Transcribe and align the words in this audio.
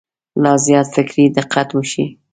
لا 0.43 0.53
زیات 0.65 0.87
فکري 0.95 1.25
دقت 1.37 1.69
وشي. 1.73 2.05